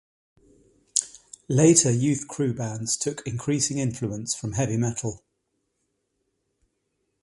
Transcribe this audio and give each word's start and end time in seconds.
Later 1.47 1.91
youth 1.91 2.27
crew 2.27 2.55
bands 2.55 2.97
took 2.97 3.21
increasing 3.27 3.77
influence 3.77 4.33
from 4.33 4.53
heavy 4.53 4.75
metal. 4.75 5.21